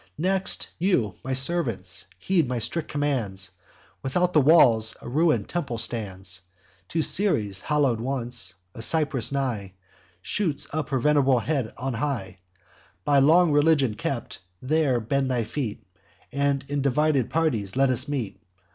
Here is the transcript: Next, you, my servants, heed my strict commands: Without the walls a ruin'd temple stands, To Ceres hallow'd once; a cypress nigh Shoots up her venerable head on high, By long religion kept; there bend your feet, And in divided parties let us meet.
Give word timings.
Next, 0.17 0.69
you, 0.79 1.13
my 1.23 1.33
servants, 1.33 2.07
heed 2.17 2.47
my 2.47 2.57
strict 2.57 2.89
commands: 2.89 3.51
Without 4.01 4.33
the 4.33 4.41
walls 4.41 4.95
a 4.99 5.07
ruin'd 5.07 5.47
temple 5.47 5.77
stands, 5.77 6.41
To 6.89 7.03
Ceres 7.03 7.59
hallow'd 7.61 7.99
once; 8.01 8.55
a 8.73 8.81
cypress 8.81 9.31
nigh 9.31 9.73
Shoots 10.23 10.65
up 10.73 10.89
her 10.89 10.97
venerable 10.97 11.37
head 11.37 11.71
on 11.77 11.93
high, 11.93 12.37
By 13.05 13.19
long 13.19 13.51
religion 13.51 13.93
kept; 13.93 14.39
there 14.59 14.99
bend 14.99 15.29
your 15.29 15.45
feet, 15.45 15.85
And 16.31 16.65
in 16.67 16.81
divided 16.81 17.29
parties 17.29 17.75
let 17.75 17.91
us 17.91 18.07
meet. 18.09 18.41